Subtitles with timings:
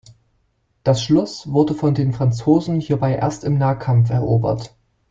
[0.83, 4.73] Das Schloss wurde von den Franzosen hierbei erst im Nahkampf erobert.